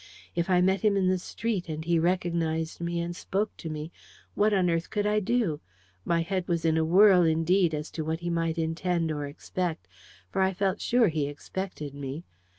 [0.33, 3.91] If I met him in the street, and he recognised me and spoke to me,
[4.33, 5.61] what on earth could I do?
[6.05, 9.27] My head was all in a whirl, indeed, as to what he might intend or
[9.27, 9.87] expect:
[10.31, 12.23] for I felt sure he expected me.